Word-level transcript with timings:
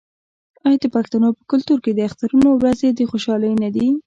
آیا 0.65 0.77
د 0.81 0.85
پښتنو 0.95 1.27
په 1.37 1.43
کلتور 1.51 1.77
کې 1.83 1.91
د 1.93 1.99
اخترونو 2.09 2.49
ورځې 2.61 2.87
د 2.91 2.99
خوشحالۍ 3.11 3.53
نه 3.63 3.69
دي؟ 3.75 3.87